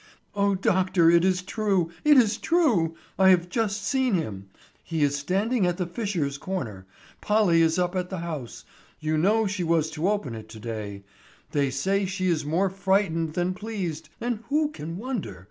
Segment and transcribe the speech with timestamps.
[0.33, 1.91] "O doctor, it is true!
[2.03, 2.95] It is true!
[3.19, 4.49] I have just seen him;
[4.83, 6.87] he is standing at the Fisher's corner.
[7.21, 11.03] Polly is up at the house—You know she was to open it to day.
[11.51, 15.39] They say she is more frightened than pleased, and who can wonder?